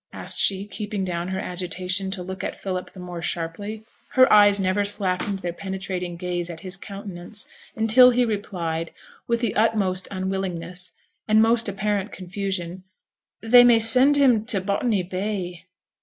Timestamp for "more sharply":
2.99-3.83